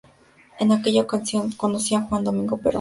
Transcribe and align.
En 0.59 0.71
aquella 0.71 1.03
ocasión, 1.03 1.51
conoció 1.51 1.99
a 1.99 2.01
Juan 2.01 2.23
Domingo 2.23 2.57
Perón. 2.57 2.69